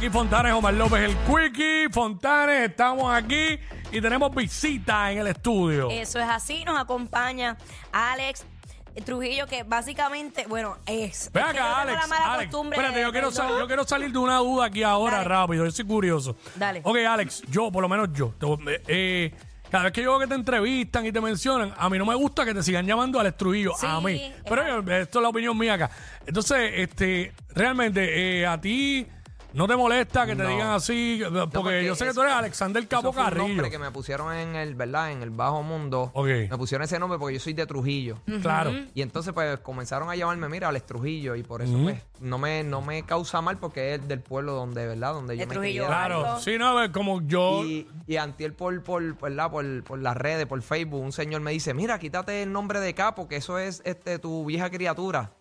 [0.00, 1.88] Aquí Fontanes, Omar López, el Quickie.
[1.92, 3.58] Fontanes, estamos aquí
[3.92, 5.90] y tenemos visita en el estudio.
[5.90, 7.58] Eso es así, nos acompaña
[7.92, 8.46] Alex
[9.04, 11.30] Trujillo, que básicamente, bueno, es.
[11.34, 12.00] Ven es que acá, tengo Alex.
[12.00, 14.64] la mala Alex, costumbre espérate, de- yo quiero, sal- yo quiero salir de una duda
[14.66, 15.28] aquí ahora Dale.
[15.28, 15.66] rápido.
[15.66, 16.34] Yo soy curioso.
[16.56, 16.80] Dale.
[16.82, 18.32] Ok, Alex, yo, por lo menos yo.
[18.38, 19.34] te- eh,
[19.70, 22.14] cada vez que yo veo que te entrevistan y te mencionan, a mí no me
[22.14, 23.72] gusta que te sigan llamando Alex Trujillo.
[23.78, 24.32] Sí, a mí.
[24.48, 25.90] Pero esto es la opinión mía acá.
[26.26, 29.06] Entonces, este, realmente, eh, a ti.
[29.52, 30.48] ¿No te molesta que te No.
[30.48, 31.20] digan así?
[31.32, 33.48] Porque, porque yo sé que tú eres Alexander Capo Eso fue un Carrillo.
[33.48, 35.10] nombre que me pusieron en el, ¿verdad?
[35.10, 36.10] En el bajo mundo.
[36.14, 36.26] Ok.
[36.50, 38.18] Me pusieron ese nombre porque yo soy de Trujillo.
[38.42, 38.72] Claro.
[38.94, 41.34] Y entonces pues comenzaron a llamarme, mira, Alex Trujillo.
[41.34, 44.86] Y por eso pues no me, no me causa mal porque es del pueblo donde,
[44.86, 45.14] ¿verdad?
[45.14, 45.96] Donde yo De me Trujillo crié.
[45.96, 46.20] Alto.
[46.20, 46.40] Claro.
[46.40, 47.64] Sí, no, pues, como yo.
[47.64, 49.50] Y, y antier por, por, ¿verdad?
[49.50, 52.94] Por, por las redes, por Facebook, un señor me dice, mira, quítate el nombre de
[52.94, 55.32] Capo, que eso es este tu vieja criatura.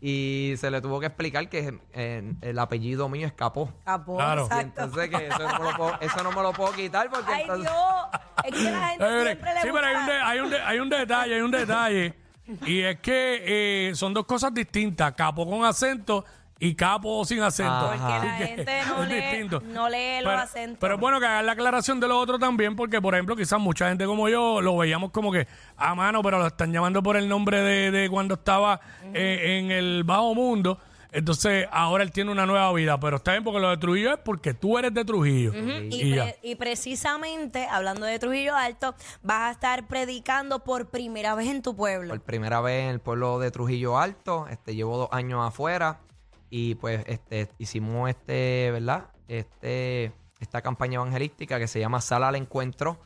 [0.00, 3.72] Y se le tuvo que explicar que eh, el apellido mío es Capó.
[3.84, 4.42] Capó, Claro.
[4.42, 4.82] Y exacto.
[4.84, 7.42] entonces que eso no, me lo puedo, eso no me lo puedo quitar porque Ay,
[7.42, 7.70] entonces...
[7.70, 7.84] Dios.
[8.44, 10.60] Es que la gente Eh, siempre le sí, pero hay un, de- hay, un de-
[10.62, 12.14] hay un detalle, hay un detalle.
[12.64, 15.12] y es que eh, son dos cosas distintas.
[15.14, 16.24] Capo con acento
[16.60, 17.72] y capo sin acento.
[17.72, 17.88] Ajá.
[17.90, 19.62] Porque la Así que gente no es lee, distinto.
[19.66, 20.78] no lee los Pero, acentos.
[20.80, 23.60] pero es bueno que hagan la aclaración de lo otro también, porque, por ejemplo, quizás
[23.60, 27.16] mucha gente como yo lo veíamos como que a mano, pero lo están llamando por
[27.16, 28.80] el nombre de, de cuando estaba
[29.14, 30.78] eh, en el bajo mundo.
[31.10, 34.18] Entonces, ahora él tiene una nueva vida, pero está bien porque lo de Trujillo es
[34.18, 35.54] porque tú eres de Trujillo.
[35.54, 36.24] Y, Y ya.
[36.24, 41.62] pre- y precisamente, hablando de Trujillo Alto, vas a estar predicando por primera vez en
[41.62, 42.10] tu pueblo.
[42.10, 46.00] Por primera vez en el pueblo de Trujillo Alto, este llevo dos años afuera
[46.50, 49.10] y pues este hicimos este, ¿verdad?
[49.28, 52.98] Este esta campaña evangelística que se llama Sala al Encuentro.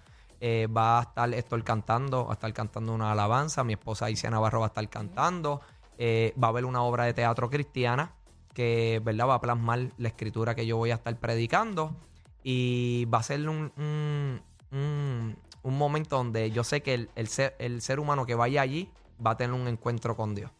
[0.44, 4.28] Eh, va a estar Héctor cantando, va a estar cantando una alabanza, mi esposa Isia
[4.28, 5.60] Navarro va a estar cantando,
[5.98, 8.12] eh, va a haber una obra de teatro cristiana
[8.52, 9.28] que ¿verdad?
[9.28, 11.94] va a plasmar la escritura que yo voy a estar predicando
[12.42, 14.40] y va a ser un, un,
[14.72, 15.36] un-
[15.78, 18.90] momento donde yo sé que el, el ser, el ser humano que vaya allí
[19.24, 20.50] va a tener un encuentro con Dios.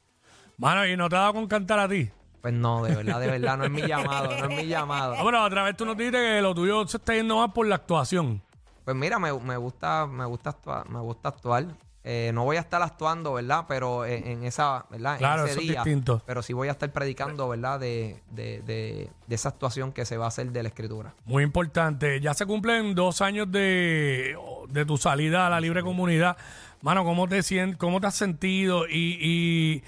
[0.59, 2.09] Mano, y no te ha con cantar a ti.
[2.43, 5.15] Pues no, de verdad, de verdad, no es mi llamado, no es mi llamado.
[5.17, 7.67] Ah, pero otra vez tú nos dijiste que lo tuyo se está yendo más por
[7.67, 8.43] la actuación.
[8.85, 11.65] Pues mira, me, me gusta, me gusta actuar, me gusta actuar.
[12.05, 13.67] Eh, no voy a estar actuando, ¿verdad?
[13.69, 15.13] Pero en, en esa, ¿verdad?
[15.13, 16.21] En Claro, ese eso es día, distinto.
[16.27, 17.79] Pero sí voy a estar predicando, ¿verdad?
[17.79, 21.15] De, de, de, de esa actuación que se va a hacer de la escritura.
[21.27, 22.21] Muy importante.
[22.21, 24.37] Ya se cumplen dos años de,
[24.69, 26.37] de tu salida a la libre comunidad.
[26.81, 28.89] Mano, ¿cómo te, sien- cómo te has sentido?
[28.89, 29.85] Y, y,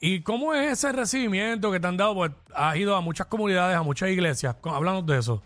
[0.00, 2.14] y cómo es ese recibimiento que te han dado?
[2.14, 4.56] Pues has ido a muchas comunidades, a muchas iglesias.
[4.62, 5.42] Háblanos de eso.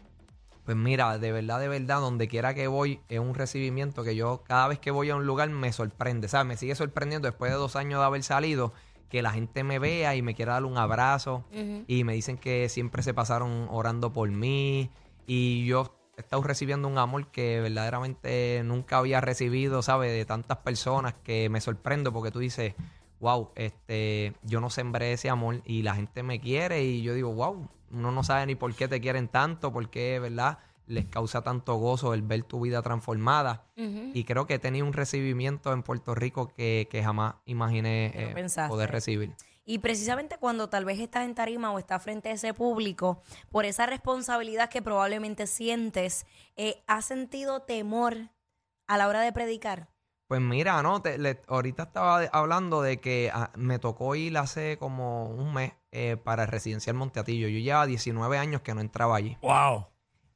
[0.65, 4.45] Pues mira, de verdad, de verdad, donde quiera que voy es un recibimiento que yo
[4.47, 6.47] cada vez que voy a un lugar me sorprende, ¿sabes?
[6.47, 8.73] Me sigue sorprendiendo después de dos años de haber salido
[9.09, 11.45] que la gente me vea y me quiera dar un abrazo
[11.87, 14.91] y me dicen que siempre se pasaron orando por mí
[15.27, 20.13] y yo he estado recibiendo un amor que verdaderamente nunca había recibido, ¿sabes?
[20.13, 22.75] De tantas personas que me sorprendo porque tú dices,
[23.23, 27.33] wow, este, yo no sembré ese amor y la gente me quiere y yo digo,
[27.33, 30.59] wow, uno no sabe ni por qué te quieren tanto, por qué, ¿verdad?
[30.89, 33.65] Les causa tanto gozo el ver tu vida transformada.
[33.77, 38.47] Y creo que he tenido un recibimiento en Puerto Rico que, que jamás imaginé eh,
[38.69, 39.33] poder recibir.
[39.65, 43.65] Y precisamente cuando tal vez estás en tarima o estás frente a ese público, por
[43.65, 48.31] esa responsabilidad que probablemente sientes, eh, ¿has sentido temor
[48.89, 49.92] a la hora de predicar?
[50.33, 54.79] Pues mira, no, te- le- ahorita estaba hablando de que ah, me tocó ir hace
[54.79, 57.49] como un mes eh, para el residencial Monteatillo.
[57.49, 59.37] Yo llevaba 19 años que no entraba allí.
[59.43, 59.89] ¡Wow!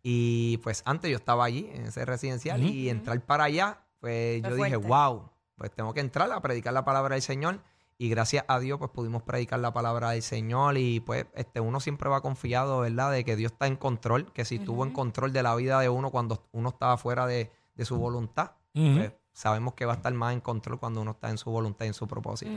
[0.02, 4.54] Y pues antes yo estaba allí en ese residencial y entrar para allá, pues yo
[4.54, 7.60] dije, wow, pues tengo que entrar a predicar la palabra del Señor.
[7.96, 10.76] Y gracias a Dios, pues pudimos predicar la palabra del Señor.
[10.76, 13.12] Y pues este uno siempre va confiado, ¿verdad?
[13.12, 15.88] De que Dios está en control, que si estuvo en control de la vida de
[15.88, 18.96] uno cuando uno estaba fuera de, de su voluntad, Ujú.
[18.98, 21.84] pues sabemos que va a estar más en control cuando uno está en su voluntad
[21.84, 22.50] y en su propósito.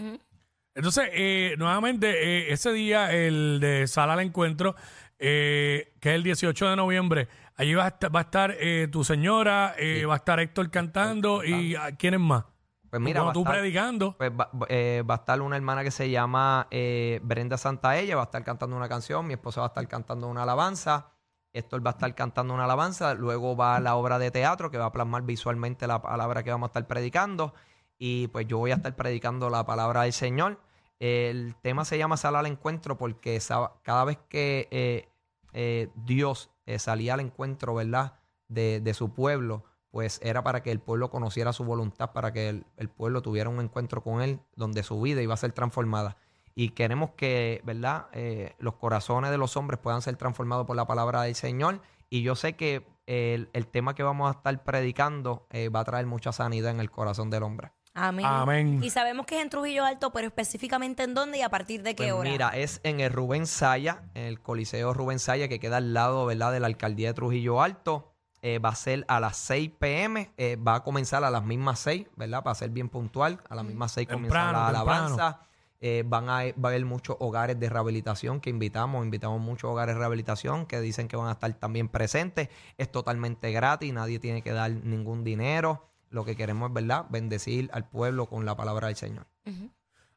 [0.73, 2.07] Entonces, eh, nuevamente,
[2.47, 4.75] eh, ese día, el de Sala al Encuentro,
[5.17, 7.27] eh, que es el 18 de noviembre,
[7.57, 10.69] allí va a estar, va a estar eh, tu señora, eh, va a estar Héctor
[10.71, 12.45] cantando y ah, ¿quiénes más?
[12.89, 14.15] Pues mira, va a tú estar- predicando.
[14.17, 18.15] Pues va, va- eh, va a estar una hermana que se llama eh, Brenda Santaella,
[18.15, 21.11] va a estar cantando una canción, mi esposa va a estar cantando una alabanza
[21.53, 24.85] Héctor va a estar cantando una alabanza, luego va la obra de teatro que va
[24.85, 27.53] a plasmar visualmente la palabra que vamos a estar predicando
[27.97, 30.59] y pues yo voy a estar predicando la palabra del Señor.
[30.99, 33.39] El tema se llama Sal al Encuentro porque
[33.83, 35.09] cada vez que eh,
[35.53, 38.19] eh, Dios eh, salía al encuentro, ¿verdad?
[38.47, 42.63] De, de su pueblo, pues era para que el pueblo conociera su voluntad, para que
[42.77, 46.17] el pueblo tuviera un encuentro con Él, donde su vida iba a ser transformada.
[46.61, 48.07] Y queremos que, ¿verdad?
[48.11, 51.79] Eh, los corazones de los hombres puedan ser transformados por la palabra del Señor.
[52.09, 55.85] Y yo sé que el, el tema que vamos a estar predicando eh, va a
[55.85, 57.71] traer mucha sanidad en el corazón del hombre.
[57.93, 58.25] Amén.
[58.25, 58.83] Amén.
[58.83, 61.95] Y sabemos que es en Trujillo Alto, pero específicamente en dónde y a partir de
[61.95, 62.29] qué Pues hora.
[62.29, 66.25] mira, es en el Rubén Saya, en el Coliseo Rubén Saya, que queda al lado,
[66.25, 68.11] ¿verdad?, de la alcaldía de Trujillo Alto.
[68.41, 71.79] Eh, va a ser a las 6 pm, eh, va a comenzar a las mismas
[71.79, 72.43] 6, ¿verdad?
[72.43, 75.05] Para ser bien puntual, a las mismas 6 comienza Temprano, la temprano.
[75.05, 75.41] alabanza.
[75.81, 79.95] Eh, van a, va a haber muchos hogares de rehabilitación que invitamos, invitamos muchos hogares
[79.95, 82.49] de rehabilitación que dicen que van a estar también presentes.
[82.77, 85.89] Es totalmente gratis, nadie tiene que dar ningún dinero.
[86.09, 89.27] Lo que queremos es, ¿verdad?, bendecir al pueblo con la palabra del Señor.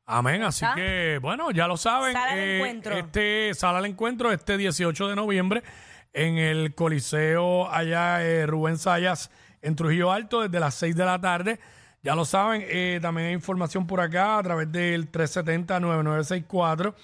[0.05, 0.43] Amén.
[0.43, 0.75] Así ¿Está?
[0.75, 2.13] que, bueno, ya lo saben.
[2.13, 2.97] Sala al eh, encuentro.
[2.97, 5.63] Este sala al encuentro este 18 de noviembre
[6.13, 9.31] en el Coliseo allá eh, Rubén Sayas
[9.61, 11.61] en Trujillo Alto desde las 6 de la tarde.
[12.03, 16.95] Ya lo saben, eh, también hay información por acá a través del 370-9964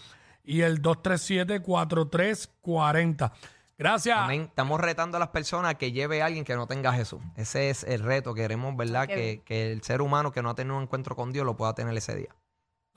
[0.44, 3.30] y el 237-4340.
[3.78, 4.18] Gracias.
[4.18, 4.46] Amén.
[4.48, 7.20] Estamos retando a las personas que lleve a alguien que no tenga a Jesús.
[7.36, 8.34] Ese es el reto.
[8.34, 9.06] Queremos, ¿verdad?
[9.06, 11.74] Que, que el ser humano que no ha tenido un encuentro con Dios lo pueda
[11.74, 12.34] tener ese día.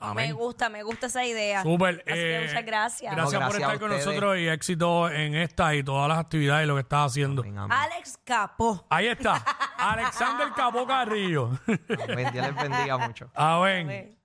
[0.02, 0.34] Me Amén.
[0.34, 1.62] gusta, me gusta esa idea.
[1.62, 2.02] Súper.
[2.04, 3.14] Así que eh, muchas gracias.
[3.14, 6.64] Gracias, No, por gracias estar con nosotros y éxito en esta y todas las actividades
[6.64, 7.42] y lo que estás haciendo.
[7.42, 7.78] Amén, amén.
[7.78, 8.84] Alex Capó.
[8.90, 9.44] Ahí está.
[9.90, 11.50] Alexander Capó Carrillo.
[11.66, 13.30] Dios les bendiga mucho.
[13.34, 13.86] Amén.
[13.86, 14.21] Amén.